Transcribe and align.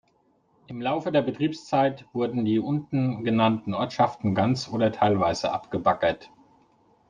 Im 0.65 0.81
Laufe 0.81 1.11
der 1.11 1.21
Betriebszeit 1.21 2.05
wurden 2.11 2.43
die 2.43 2.57
unten 2.57 3.23
genannten 3.23 3.75
Ortschaften 3.75 4.33
ganz 4.33 4.67
oder 4.67 4.91
teilweise 4.91 5.51
abgebaggert. 5.51 6.31